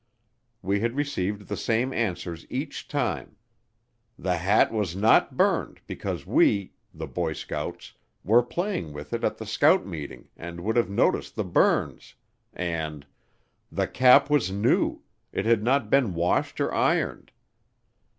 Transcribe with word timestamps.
We 0.63 0.79
had 0.79 0.95
received 0.95 1.47
the 1.47 1.55
same 1.55 1.93
answers 1.93 2.47
each 2.49 2.87
time: 2.87 3.35
"The 4.17 4.37
hat 4.37 4.71
was 4.71 4.95
not 4.95 5.37
burned 5.37 5.79
because 5.85 6.25
we 6.25 6.73
[the 6.91 7.05
boy 7.05 7.33
scouts] 7.33 7.93
were 8.23 8.41
playing 8.41 8.93
with 8.93 9.13
it 9.13 9.23
at 9.23 9.37
the 9.37 9.45
scout 9.45 9.85
meeting 9.85 10.29
and 10.35 10.61
would 10.61 10.75
have 10.75 10.89
noticed 10.89 11.35
the 11.35 11.43
burns," 11.43 12.15
and, 12.51 13.05
"The 13.71 13.87
cap 13.87 14.27
was 14.27 14.49
new; 14.51 15.03
it 15.31 15.45
had 15.45 15.61
not 15.61 15.91
been 15.91 16.15
washed 16.15 16.59
or 16.59 16.73
ironed." 16.73 17.31